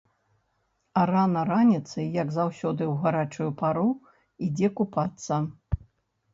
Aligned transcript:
А 1.01 1.03
рана 1.11 1.43
раніцай, 1.49 2.07
як 2.23 2.33
заўсёды 2.39 2.83
ў 2.91 2.97
гарачую 3.05 3.49
пару, 3.63 3.87
ідзе 4.51 4.73
купацца. 4.83 5.33